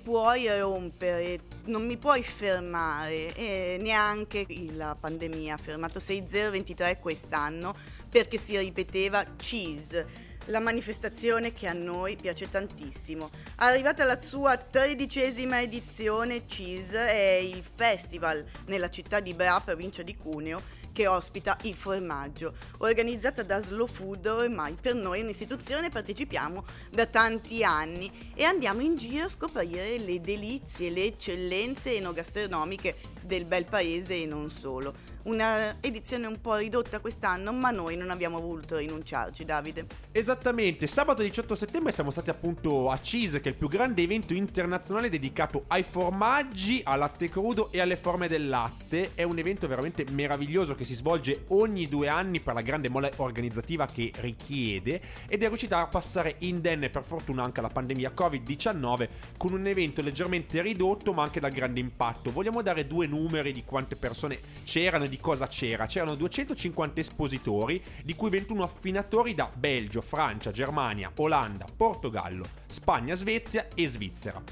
puoi 0.00 0.46
rompere, 0.58 1.40
non 1.64 1.86
mi 1.86 1.96
puoi 1.96 2.22
fermare, 2.22 3.34
e 3.34 3.78
neanche 3.80 4.46
la 4.72 4.96
pandemia 4.98 5.54
ha 5.54 5.58
fermato 5.58 6.00
6023 6.00 6.98
quest'anno 6.98 7.74
perché 8.08 8.38
si 8.38 8.56
ripeteva 8.58 9.24
cheese 9.36 10.28
la 10.46 10.60
manifestazione 10.60 11.52
che 11.52 11.66
a 11.68 11.72
noi 11.72 12.16
piace 12.16 12.48
tantissimo. 12.48 13.30
Arrivata 13.56 14.02
alla 14.02 14.20
sua 14.20 14.56
tredicesima 14.56 15.60
edizione, 15.60 16.46
CIS 16.46 16.90
è 16.92 17.38
il 17.42 17.62
festival 17.62 18.44
nella 18.66 18.90
città 18.90 19.20
di 19.20 19.34
Bra, 19.34 19.60
provincia 19.60 20.02
di 20.02 20.16
Cuneo, 20.16 20.60
che 20.92 21.06
ospita 21.06 21.56
il 21.62 21.74
formaggio. 21.74 22.54
Organizzata 22.78 23.42
da 23.42 23.60
Slow 23.60 23.86
Food, 23.86 24.26
ormai 24.26 24.76
per 24.80 24.94
noi 24.94 25.20
è 25.20 25.22
un'istituzione, 25.22 25.90
partecipiamo 25.90 26.64
da 26.90 27.06
tanti 27.06 27.64
anni 27.64 28.10
e 28.34 28.44
andiamo 28.44 28.82
in 28.82 28.96
giro 28.96 29.24
a 29.24 29.28
scoprire 29.28 29.98
le 29.98 30.20
delizie, 30.20 30.90
le 30.90 31.04
eccellenze 31.04 31.96
enogastronomiche 31.96 32.96
del 33.30 33.44
bel 33.44 33.64
paese 33.64 34.22
e 34.22 34.26
non 34.26 34.50
solo 34.50 34.92
una 35.22 35.76
edizione 35.80 36.26
un 36.26 36.40
po' 36.40 36.56
ridotta 36.56 37.00
quest'anno, 37.00 37.52
ma 37.52 37.70
noi 37.70 37.96
non 37.96 38.10
abbiamo 38.10 38.40
voluto 38.40 38.78
rinunciarci, 38.78 39.44
Davide. 39.44 39.86
Esattamente, 40.12 40.86
sabato 40.86 41.22
18 41.22 41.54
settembre 41.54 41.92
siamo 41.92 42.10
stati 42.10 42.30
appunto 42.30 42.90
a 42.90 42.98
Cheese, 42.98 43.40
che 43.40 43.48
è 43.48 43.52
il 43.52 43.58
più 43.58 43.68
grande 43.68 44.02
evento 44.02 44.32
internazionale 44.32 45.10
dedicato 45.10 45.64
ai 45.68 45.82
formaggi, 45.82 46.80
al 46.84 46.98
latte 46.98 47.28
crudo 47.28 47.70
e 47.70 47.80
alle 47.80 47.96
forme 47.96 48.28
del 48.28 48.48
latte. 48.48 49.10
È 49.14 49.22
un 49.22 49.38
evento 49.38 49.66
veramente 49.66 50.04
meraviglioso 50.10 50.74
che 50.74 50.84
si 50.84 50.94
svolge 50.94 51.44
ogni 51.48 51.88
due 51.88 52.08
anni 52.08 52.40
per 52.40 52.54
la 52.54 52.62
grande 52.62 52.88
mole 52.88 53.12
organizzativa 53.16 53.86
che 53.86 54.12
richiede 54.20 55.00
ed 55.28 55.42
è 55.42 55.46
riuscita 55.48 55.80
a 55.80 55.86
passare 55.86 56.36
indenne 56.38 56.88
per 56.88 57.04
fortuna 57.04 57.42
anche 57.42 57.60
la 57.60 57.68
pandemia 57.68 58.12
Covid-19 58.16 59.08
con 59.36 59.52
un 59.52 59.66
evento 59.66 60.02
leggermente 60.02 60.62
ridotto 60.62 61.12
ma 61.12 61.22
anche 61.22 61.40
dal 61.40 61.52
grande 61.52 61.80
impatto. 61.80 62.30
Vogliamo 62.30 62.62
dare 62.62 62.86
due 62.86 63.06
numeri 63.06 63.19
di 63.28 63.64
quante 63.64 63.96
persone 63.96 64.40
c'erano 64.64 65.06
di 65.06 65.18
cosa 65.18 65.46
c'era. 65.46 65.86
C'erano 65.86 66.14
250 66.14 67.00
espositori, 67.00 67.82
di 68.02 68.14
cui 68.14 68.30
21 68.30 68.62
affinatori 68.62 69.34
da 69.34 69.50
Belgio, 69.54 70.00
Francia, 70.00 70.50
Germania, 70.50 71.12
Olanda, 71.16 71.66
Portogallo, 71.74 72.44
Spagna, 72.68 73.14
Svezia 73.14 73.68
e 73.74 73.86
Svizzera. 73.86 74.42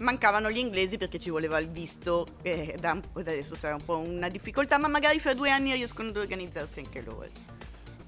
Mancavano 0.00 0.50
gli 0.50 0.58
inglesi 0.58 0.96
perché 0.96 1.18
ci 1.18 1.30
voleva 1.30 1.58
il 1.58 1.68
visto, 1.68 2.26
eh, 2.42 2.76
da, 2.80 2.98
adesso 3.14 3.54
sarà 3.54 3.74
un 3.74 3.84
po' 3.84 3.98
una 3.98 4.28
difficoltà, 4.28 4.78
ma 4.78 4.88
magari 4.88 5.20
fra 5.20 5.34
due 5.34 5.50
anni 5.50 5.72
riescono 5.72 6.08
ad 6.08 6.16
organizzarsi 6.16 6.78
anche 6.78 7.02
loro. 7.02 7.28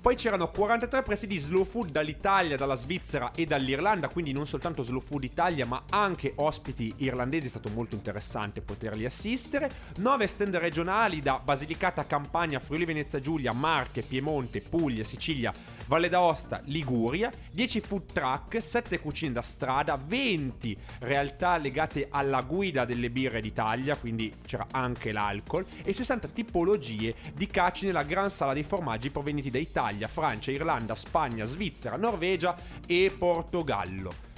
Poi 0.02 0.16
c'erano 0.16 0.48
43 0.48 1.02
presidi 1.02 1.38
slow 1.38 1.62
food 1.62 1.92
dall'Italia, 1.92 2.56
dalla 2.56 2.74
Svizzera 2.74 3.30
e 3.36 3.44
dall'Irlanda, 3.44 4.08
quindi 4.08 4.32
non 4.32 4.48
soltanto 4.48 4.82
slow 4.82 5.00
food 5.00 5.22
Italia, 5.22 5.64
ma 5.64 5.84
anche 5.88 6.32
ospiti 6.34 6.92
irlandesi, 6.96 7.46
è 7.46 7.50
stato 7.50 7.68
molto 7.68 7.94
interessante 7.94 8.62
poterli 8.62 9.04
assistere. 9.04 9.70
9 9.98 10.26
stand 10.26 10.56
regionali 10.56 11.20
da 11.20 11.38
Basilicata, 11.38 12.04
Campania, 12.04 12.58
Friuli 12.58 12.84
Venezia 12.84 13.20
Giulia, 13.20 13.52
Marche, 13.52 14.02
Piemonte, 14.02 14.60
Puglia, 14.60 15.04
Sicilia, 15.04 15.54
Valle 15.92 16.08
d'Aosta, 16.08 16.62
Liguria, 16.64 17.30
10 17.50 17.80
food 17.80 18.12
truck, 18.14 18.62
7 18.62 18.98
cucine 18.98 19.32
da 19.32 19.42
strada, 19.42 19.98
20 20.02 20.74
realtà 21.00 21.58
legate 21.58 22.06
alla 22.08 22.40
guida 22.40 22.86
delle 22.86 23.10
birre 23.10 23.42
d'Italia, 23.42 23.94
quindi 23.98 24.32
c'era 24.46 24.68
anche 24.70 25.12
l'alcol, 25.12 25.66
e 25.84 25.92
60 25.92 26.28
tipologie 26.28 27.14
di 27.34 27.46
caci 27.46 27.84
nella 27.84 28.04
gran 28.04 28.30
sala 28.30 28.54
dei 28.54 28.62
formaggi 28.62 29.10
provenienti 29.10 29.50
da 29.50 29.58
Italia, 29.58 30.08
Francia, 30.08 30.50
Irlanda, 30.50 30.94
Spagna, 30.94 31.44
Svizzera, 31.44 31.96
Norvegia 31.96 32.56
e 32.86 33.12
Portogallo. 33.14 34.31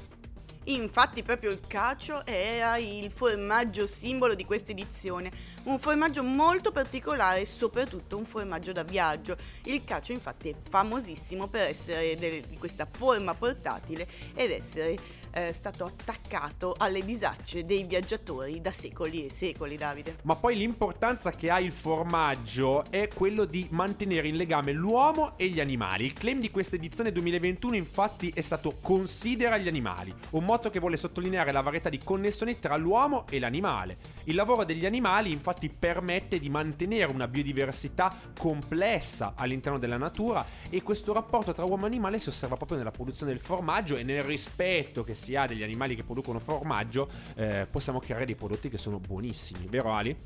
Infatti 0.64 1.22
proprio 1.22 1.50
il 1.50 1.60
cacio 1.66 2.24
era 2.24 2.78
il 2.78 3.10
formaggio 3.10 3.86
simbolo 3.86 4.34
di 4.34 4.46
questa 4.46 4.70
edizione, 4.70 5.30
un 5.64 5.78
formaggio 5.78 6.22
molto 6.22 6.72
particolare 6.72 7.40
e 7.40 7.46
soprattutto 7.46 8.16
un 8.16 8.24
formaggio 8.24 8.72
da 8.72 8.82
viaggio. 8.82 9.36
Il 9.64 9.84
cacio 9.84 10.12
infatti 10.12 10.48
è 10.48 10.54
famosissimo 10.68 11.48
per 11.48 11.68
essere 11.68 12.16
di 12.16 12.56
questa 12.56 12.88
forma 12.90 13.34
portatile 13.34 14.08
ed 14.34 14.50
essere 14.52 14.98
eh, 15.34 15.52
stato 15.52 15.84
attaccato 15.84 16.74
alle 16.78 17.02
bisacce 17.02 17.64
dei 17.64 17.84
viaggiatori 17.84 18.60
da 18.60 18.70
secoli 18.70 19.26
e 19.26 19.30
secoli, 19.30 19.76
Davide. 19.76 20.16
Ma 20.22 20.36
poi 20.36 20.56
l'importanza 20.56 21.32
che 21.32 21.50
ha 21.50 21.58
il 21.58 21.72
formaggio 21.72 22.84
è 22.90 23.08
quello 23.08 23.44
di 23.44 23.66
mantenere 23.70 24.28
in 24.28 24.36
legame 24.36 24.72
l'uomo 24.72 25.36
e 25.36 25.48
gli 25.48 25.60
animali. 25.60 26.04
Il 26.04 26.12
claim 26.12 26.40
di 26.40 26.50
questa 26.50 26.76
edizione 26.76 27.10
2021 27.10 27.74
infatti 27.74 28.30
è 28.34 28.40
stato 28.40 28.78
considera 28.80 29.58
gli 29.58 29.68
animali, 29.68 30.14
un 30.30 30.44
motto 30.44 30.70
che 30.70 30.78
vuole 30.78 30.96
sottolineare 30.96 31.50
la 31.50 31.60
varietà 31.60 31.88
di 31.88 31.98
connessioni 31.98 32.58
tra 32.58 32.76
l'uomo 32.76 33.24
e 33.28 33.40
l'animale. 33.40 33.96
Il 34.24 34.36
lavoro 34.36 34.64
degli 34.64 34.86
animali 34.86 35.32
infatti 35.32 35.68
permette 35.68 36.38
di 36.38 36.48
mantenere 36.48 37.10
una 37.10 37.28
biodiversità 37.28 38.16
complessa 38.38 39.34
all'interno 39.36 39.78
della 39.78 39.96
natura 39.96 40.46
e 40.70 40.82
questo 40.82 41.12
rapporto 41.12 41.52
tra 41.52 41.64
uomo 41.64 41.84
e 41.84 41.88
animale 41.88 42.18
si 42.18 42.28
osserva 42.28 42.56
proprio 42.56 42.78
nella 42.78 42.90
produzione 42.90 43.32
del 43.32 43.40
formaggio 43.40 43.96
e 43.96 44.02
nel 44.02 44.22
rispetto 44.22 45.02
che 45.02 45.14
ha 45.32 45.46
degli 45.46 45.62
animali 45.62 45.94
che 45.94 46.04
producono 46.04 46.38
formaggio 46.38 47.08
eh, 47.36 47.66
possiamo 47.70 47.98
creare 47.98 48.26
dei 48.26 48.34
prodotti 48.34 48.68
che 48.68 48.78
sono 48.78 48.98
buonissimi, 48.98 49.66
vero 49.66 49.92
Ali? 49.92 50.16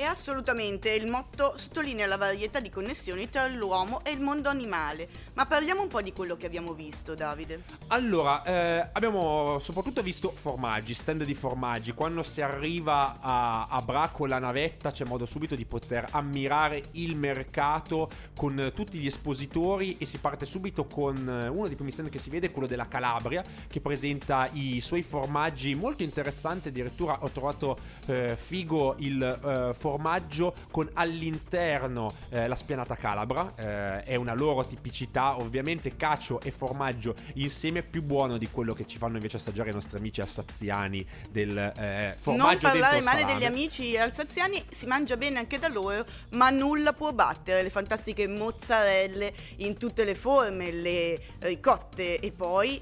E 0.00 0.04
assolutamente, 0.04 0.92
il 0.92 1.08
motto 1.08 1.54
sottolinea 1.56 2.06
la 2.06 2.16
varietà 2.16 2.60
di 2.60 2.70
connessioni 2.70 3.28
tra 3.28 3.48
l'uomo 3.48 4.04
e 4.04 4.12
il 4.12 4.20
mondo 4.20 4.48
animale. 4.48 5.08
Ma 5.32 5.44
parliamo 5.44 5.82
un 5.82 5.88
po' 5.88 6.00
di 6.02 6.12
quello 6.12 6.36
che 6.36 6.46
abbiamo 6.46 6.72
visto, 6.72 7.16
Davide. 7.16 7.64
Allora, 7.88 8.44
eh, 8.44 8.90
abbiamo 8.92 9.58
soprattutto 9.58 10.00
visto 10.00 10.30
formaggi, 10.30 10.94
stand 10.94 11.24
di 11.24 11.34
formaggi. 11.34 11.94
Quando 11.94 12.22
si 12.22 12.40
arriva 12.40 13.18
a, 13.18 13.66
a 13.66 13.82
Bra 13.82 14.10
con 14.10 14.28
la 14.28 14.38
navetta 14.38 14.92
c'è 14.92 15.04
modo 15.04 15.26
subito 15.26 15.56
di 15.56 15.64
poter 15.64 16.06
ammirare 16.12 16.80
il 16.92 17.16
mercato 17.16 18.08
con 18.36 18.70
tutti 18.76 18.98
gli 18.98 19.06
espositori 19.06 19.96
e 19.98 20.04
si 20.04 20.18
parte 20.18 20.44
subito 20.44 20.84
con 20.84 21.16
eh, 21.28 21.48
uno 21.48 21.66
dei 21.66 21.74
primi 21.74 21.90
stand 21.90 22.08
che 22.08 22.20
si 22.20 22.30
vede, 22.30 22.52
quello 22.52 22.68
della 22.68 22.86
Calabria, 22.86 23.42
che 23.66 23.80
presenta 23.80 24.48
i 24.52 24.78
suoi 24.78 25.02
formaggi 25.02 25.74
molto 25.74 26.04
interessanti. 26.04 26.68
Addirittura 26.68 27.18
ho 27.20 27.30
trovato 27.30 27.76
eh, 28.06 28.36
figo 28.36 28.94
il 28.98 29.22
eh, 29.24 29.74
formaggio 29.74 29.86
formaggio 29.88 30.54
con 30.70 30.90
all'interno 30.92 32.12
eh, 32.28 32.46
la 32.46 32.54
spianata 32.54 32.94
calabra, 32.94 33.54
eh, 33.56 34.02
è 34.02 34.14
una 34.16 34.34
loro 34.34 34.66
tipicità, 34.66 35.38
ovviamente 35.38 35.96
cacio 35.96 36.40
e 36.42 36.50
formaggio 36.50 37.14
insieme 37.34 37.82
più 37.82 38.02
buono 38.02 38.36
di 38.36 38.48
quello 38.50 38.74
che 38.74 38.86
ci 38.86 38.98
fanno 38.98 39.16
invece 39.16 39.38
assaggiare 39.38 39.70
i 39.70 39.72
nostri 39.72 39.96
amici 39.96 40.20
alsaziani 40.20 41.06
del 41.30 41.56
eh, 41.56 42.16
formaggio 42.18 42.66
Non 42.66 42.78
parlare 42.78 43.00
male 43.00 43.24
degli 43.24 43.44
amici 43.44 43.96
alsaziani, 43.96 44.62
si 44.68 44.86
mangia 44.86 45.16
bene 45.16 45.38
anche 45.38 45.58
da 45.58 45.68
loro, 45.68 46.04
ma 46.30 46.50
nulla 46.50 46.92
può 46.92 47.12
battere 47.12 47.62
le 47.62 47.70
fantastiche 47.70 48.28
mozzarelle 48.28 49.32
in 49.58 49.78
tutte 49.78 50.04
le 50.04 50.14
forme, 50.14 50.70
le 50.70 51.18
ricotte 51.38 52.20
e 52.20 52.30
poi 52.32 52.80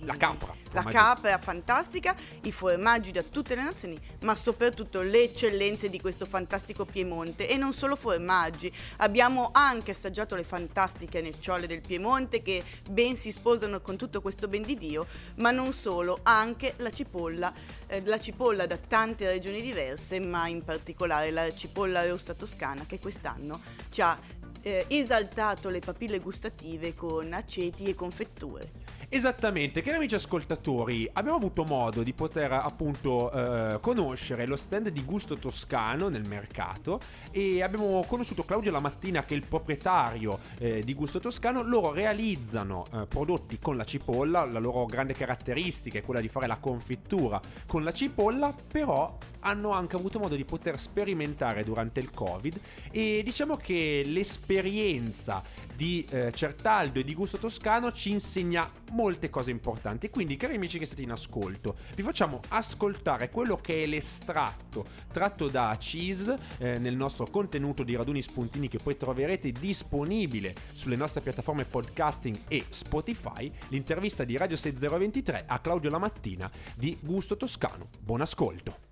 la 0.00 0.16
capra. 0.16 0.54
La 0.72 0.82
capra 0.84 1.38
fantastica, 1.38 2.14
i 2.42 2.52
formaggi 2.52 3.10
da 3.10 3.22
tutte 3.22 3.54
le 3.54 3.62
nazioni, 3.62 3.98
ma 4.20 4.34
soprattutto 4.34 5.00
le 5.00 5.24
eccellenze 5.24 5.88
di 5.88 6.00
questo 6.00 6.26
fantastico 6.26 6.84
Piemonte. 6.84 7.48
E 7.48 7.56
non 7.56 7.72
solo 7.72 7.96
formaggi, 7.96 8.70
abbiamo 8.98 9.50
anche 9.52 9.92
assaggiato 9.92 10.34
le 10.34 10.44
fantastiche 10.44 11.22
necciole 11.22 11.66
del 11.66 11.80
Piemonte 11.80 12.42
che 12.42 12.62
ben 12.90 13.16
si 13.16 13.32
sposano 13.32 13.80
con 13.80 13.96
tutto 13.96 14.20
questo 14.20 14.46
ben 14.46 14.62
di 14.62 14.76
Dio, 14.76 15.06
ma 15.36 15.50
non 15.50 15.72
solo, 15.72 16.20
anche 16.22 16.74
la 16.78 16.90
cipolla, 16.90 17.52
eh, 17.86 18.02
la 18.04 18.20
cipolla 18.20 18.66
da 18.66 18.76
tante 18.76 19.28
regioni 19.28 19.62
diverse, 19.62 20.20
ma 20.20 20.48
in 20.48 20.62
particolare 20.62 21.30
la 21.30 21.52
cipolla 21.54 22.06
rossa 22.06 22.34
toscana 22.34 22.84
che 22.86 22.98
quest'anno 22.98 23.60
ci 23.88 24.02
ha 24.02 24.18
eh, 24.62 24.84
esaltato 24.88 25.68
le 25.70 25.80
papille 25.80 26.18
gustative 26.18 26.94
con 26.94 27.32
aceti 27.32 27.84
e 27.84 27.94
confetture. 27.94 28.87
Esattamente, 29.10 29.80
cari 29.80 29.96
amici 29.96 30.16
ascoltatori, 30.16 31.08
abbiamo 31.14 31.38
avuto 31.38 31.64
modo 31.64 32.02
di 32.02 32.12
poter 32.12 32.52
appunto 32.52 33.32
eh, 33.32 33.78
conoscere 33.80 34.46
lo 34.46 34.54
stand 34.54 34.90
di 34.90 35.02
Gusto 35.02 35.38
Toscano 35.38 36.10
nel 36.10 36.28
mercato 36.28 37.00
e 37.30 37.62
abbiamo 37.62 38.04
conosciuto 38.06 38.44
Claudio 38.44 38.70
la 38.70 38.80
mattina 38.80 39.24
che 39.24 39.32
è 39.32 39.38
il 39.38 39.46
proprietario 39.46 40.38
eh, 40.58 40.82
di 40.84 40.92
Gusto 40.92 41.20
Toscano. 41.20 41.62
Loro 41.62 41.90
realizzano 41.90 42.84
eh, 42.92 43.06
prodotti 43.06 43.58
con 43.58 43.78
la 43.78 43.84
cipolla, 43.84 44.44
la 44.44 44.58
loro 44.58 44.84
grande 44.84 45.14
caratteristica 45.14 45.98
è 45.98 46.02
quella 46.02 46.20
di 46.20 46.28
fare 46.28 46.46
la 46.46 46.58
confittura 46.58 47.40
con 47.66 47.84
la 47.84 47.92
cipolla, 47.94 48.54
però 48.70 49.16
hanno 49.40 49.70
anche 49.70 49.96
avuto 49.96 50.18
modo 50.18 50.36
di 50.36 50.44
poter 50.44 50.78
sperimentare 50.78 51.64
durante 51.64 52.00
il 52.00 52.10
Covid 52.10 52.60
e 52.90 53.22
diciamo 53.24 53.56
che 53.56 54.02
l'esperienza 54.04 55.42
di 55.78 56.04
eh, 56.10 56.32
Certaldo 56.32 56.98
e 56.98 57.04
di 57.04 57.14
Gusto 57.14 57.38
Toscano 57.38 57.92
ci 57.92 58.10
insegna 58.10 58.68
molte 58.90 59.30
cose 59.30 59.52
importanti. 59.52 60.10
Quindi, 60.10 60.36
cari 60.36 60.56
amici 60.56 60.76
che 60.76 60.84
state 60.84 61.02
in 61.02 61.12
ascolto, 61.12 61.76
vi 61.94 62.02
facciamo 62.02 62.40
ascoltare 62.48 63.30
quello 63.30 63.54
che 63.54 63.84
è 63.84 63.86
l'estratto 63.86 64.84
tratto 65.12 65.46
da 65.46 65.76
Cheese 65.78 66.36
eh, 66.58 66.78
nel 66.78 66.96
nostro 66.96 67.28
contenuto 67.30 67.84
di 67.84 67.94
raduni 67.94 68.22
spuntini 68.22 68.66
che 68.66 68.78
poi 68.78 68.96
troverete 68.96 69.52
disponibile 69.52 70.52
sulle 70.72 70.96
nostre 70.96 71.20
piattaforme 71.20 71.64
podcasting 71.64 72.40
e 72.48 72.64
Spotify, 72.70 73.48
l'intervista 73.68 74.24
di 74.24 74.36
Radio 74.36 74.56
6023 74.56 75.44
a 75.46 75.60
Claudio 75.60 75.90
Lamattina 75.90 76.50
di 76.74 76.98
Gusto 77.00 77.36
Toscano. 77.36 77.86
Buon 78.00 78.22
ascolto. 78.22 78.87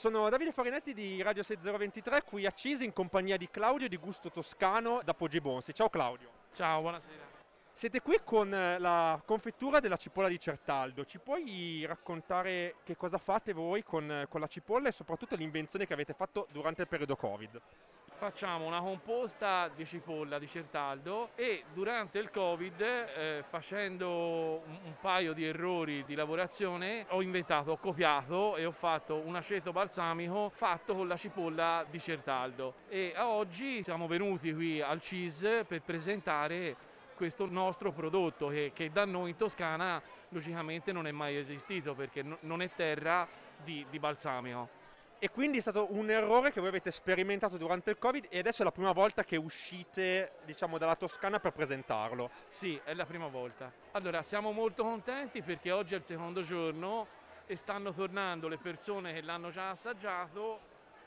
Sono 0.00 0.30
Davide 0.30 0.50
Farinetti 0.50 0.94
di 0.94 1.20
Radio 1.20 1.42
6023 1.42 2.22
qui 2.22 2.46
a 2.46 2.50
Cisi 2.52 2.86
in 2.86 2.92
compagnia 2.94 3.36
di 3.36 3.50
Claudio 3.50 3.86
di 3.86 3.98
Gusto 3.98 4.30
Toscano 4.30 5.02
da 5.04 5.12
Poggi 5.12 5.42
Bonsi. 5.42 5.74
Ciao 5.74 5.90
Claudio. 5.90 6.30
Ciao, 6.54 6.80
buonasera. 6.80 7.22
Siete 7.70 8.00
qui 8.00 8.18
con 8.24 8.50
eh, 8.54 8.78
la 8.78 9.20
confettura 9.22 9.78
della 9.78 9.98
cipolla 9.98 10.28
di 10.28 10.40
Certaldo. 10.40 11.04
Ci 11.04 11.18
puoi 11.18 11.84
raccontare 11.86 12.76
che 12.82 12.96
cosa 12.96 13.18
fate 13.18 13.52
voi 13.52 13.82
con, 13.82 14.10
eh, 14.10 14.26
con 14.30 14.40
la 14.40 14.46
cipolla 14.46 14.88
e 14.88 14.92
soprattutto 14.92 15.36
l'invenzione 15.36 15.86
che 15.86 15.92
avete 15.92 16.14
fatto 16.14 16.46
durante 16.50 16.80
il 16.80 16.88
periodo 16.88 17.14
Covid? 17.14 17.60
Facciamo 18.20 18.66
una 18.66 18.82
composta 18.82 19.70
di 19.74 19.86
cipolla 19.86 20.38
di 20.38 20.46
Certaldo 20.46 21.30
e 21.36 21.64
durante 21.72 22.18
il 22.18 22.30
Covid, 22.30 22.78
eh, 22.78 23.44
facendo 23.48 24.60
un, 24.62 24.78
un, 24.84 24.94
paio 25.00 25.32
di 25.32 25.46
errori 25.46 26.04
di 26.04 26.14
lavorazione, 26.14 27.06
ho 27.08 27.22
inventato, 27.22 27.70
ho 27.70 27.78
copiato 27.78 28.56
e 28.56 28.66
ho 28.66 28.72
fatto 28.72 29.16
un 29.16 29.36
aceto 29.36 29.72
balsamico 29.72 30.50
fatto 30.50 30.94
con 30.94 31.08
la 31.08 31.16
cipolla 31.16 31.86
di 31.88 31.98
Certaldo. 31.98 32.74
E 32.90 33.14
a 33.16 33.26
oggi 33.26 33.82
siamo 33.82 34.06
venuti 34.06 34.52
qui 34.52 34.82
al 34.82 35.00
CIS 35.00 35.64
per 35.66 35.80
presentare 35.80 36.76
questo 37.16 37.46
nostro 37.46 37.90
prodotto 37.90 38.48
che, 38.48 38.72
che, 38.74 38.90
da 38.90 39.06
noi 39.06 39.30
in 39.30 39.36
Toscana 39.36 40.00
logicamente 40.28 40.92
non 40.92 41.06
è 41.06 41.10
mai 41.10 41.38
esistito 41.38 41.94
perché 41.94 42.22
no, 42.22 42.36
non 42.40 42.60
è 42.60 42.68
terra 42.74 43.26
di, 43.64 43.86
di 43.88 43.98
balsamico. 43.98 44.79
E 45.22 45.30
quindi 45.30 45.58
è 45.58 45.60
stato 45.60 45.88
un 45.90 46.08
errore 46.08 46.50
che 46.50 46.60
voi 46.60 46.70
avete 46.70 46.90
sperimentato 46.90 47.58
durante 47.58 47.90
il 47.90 47.98
Covid 47.98 48.28
e 48.30 48.38
adesso 48.38 48.62
è 48.62 48.64
la 48.64 48.72
prima 48.72 48.92
volta 48.92 49.22
che 49.22 49.36
uscite, 49.36 50.32
diciamo, 50.46 50.78
dalla 50.78 50.96
Toscana 50.96 51.38
per 51.38 51.52
presentarlo. 51.52 52.30
Sì, 52.52 52.80
è 52.82 52.94
la 52.94 53.04
prima 53.04 53.26
volta. 53.26 53.70
Allora, 53.90 54.22
siamo 54.22 54.50
molto 54.50 54.82
contenti 54.82 55.42
perché 55.42 55.72
oggi 55.72 55.92
è 55.92 55.98
il 55.98 56.04
secondo 56.04 56.42
giorno 56.42 57.06
e 57.44 57.54
stanno 57.56 57.92
tornando 57.92 58.48
le 58.48 58.56
persone 58.56 59.12
che 59.12 59.20
l'hanno 59.20 59.50
già 59.50 59.68
assaggiato 59.68 60.60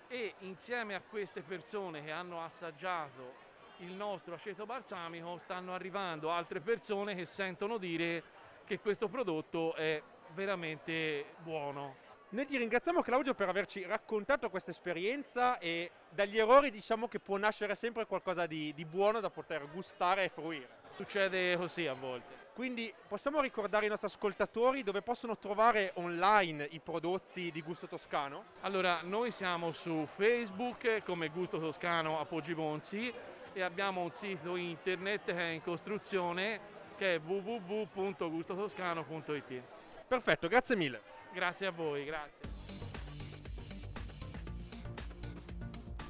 e 0.07 0.35
insieme 0.41 0.93
a 0.93 1.01
queste 1.01 1.41
persone 1.41 2.03
che 2.03 2.11
hanno 2.11 2.43
assaggiato 2.43 3.51
il 3.77 3.93
nostro 3.93 4.35
aceto 4.35 4.67
balsamico 4.67 5.39
stanno 5.39 5.73
arrivando 5.73 6.29
altre 6.29 6.59
persone 6.59 7.15
che 7.15 7.25
sentono 7.25 7.79
dire 7.79 8.21
che 8.63 8.79
questo 8.79 9.07
prodotto 9.07 9.73
è 9.73 9.99
veramente 10.35 11.25
buono. 11.39 12.02
Noi 12.33 12.47
ti 12.47 12.57
ringraziamo 12.57 13.03
Claudio 13.03 13.35
per 13.35 13.47
averci 13.47 13.83
raccontato 13.83 14.49
questa 14.49 14.71
esperienza 14.71 15.59
e 15.59 15.91
dagli 16.09 16.39
errori 16.39 16.71
diciamo 16.71 17.07
che 17.07 17.19
può 17.19 17.37
nascere 17.37 17.75
sempre 17.75 18.07
qualcosa 18.07 18.47
di, 18.47 18.73
di 18.73 18.85
buono 18.85 19.19
da 19.19 19.29
poter 19.29 19.69
gustare 19.71 20.23
e 20.23 20.29
fruire. 20.29 20.67
Succede 20.95 21.55
così 21.57 21.85
a 21.85 21.93
volte. 21.93 22.49
Quindi 22.55 22.91
possiamo 23.07 23.39
ricordare 23.39 23.83
ai 23.83 23.91
nostri 23.91 24.07
ascoltatori 24.07 24.81
dove 24.81 25.03
possono 25.03 25.37
trovare 25.37 25.91
online 25.93 26.67
i 26.71 26.79
prodotti 26.79 27.51
di 27.51 27.61
Gusto 27.61 27.87
Toscano? 27.87 28.45
Allora, 28.61 29.01
noi 29.03 29.29
siamo 29.29 29.71
su 29.71 30.07
Facebook 30.07 31.03
come 31.03 31.29
Gusto 31.29 31.59
Toscano 31.59 32.19
a 32.19 32.25
Poggi 32.25 32.55
Bonzi 32.55 33.13
e 33.53 33.61
abbiamo 33.61 34.01
un 34.01 34.11
sito 34.11 34.55
internet 34.55 35.25
che 35.25 35.37
è 35.37 35.49
in 35.49 35.61
costruzione 35.61 36.59
che 36.97 37.13
è 37.13 37.19
www.gustotoscano.it. 37.19 39.61
Perfetto, 40.07 40.47
grazie 40.47 40.75
mille. 40.75 41.12
Grazie 41.33 41.67
a 41.67 41.71
voi, 41.71 42.05
grazie. 42.05 42.51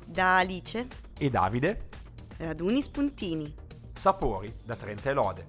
Da 0.05 0.37
Alice 0.37 0.87
e 1.17 1.29
Davide, 1.29 1.89
raduni 2.37 2.81
spuntini. 2.81 3.55
sapori 3.93 4.53
da 4.65 4.75
Trenta 4.75 5.09
e 5.09 5.13
Lode. 5.13 5.45